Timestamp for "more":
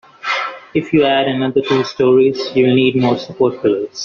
2.95-3.19